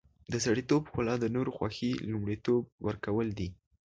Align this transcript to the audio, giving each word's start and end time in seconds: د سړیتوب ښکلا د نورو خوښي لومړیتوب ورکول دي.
د 0.31 0.33
سړیتوب 0.45 0.81
ښکلا 0.89 1.15
د 1.19 1.25
نورو 1.35 1.51
خوښي 1.57 1.91
لومړیتوب 2.11 2.63
ورکول 2.87 3.27
دي. 3.39 3.49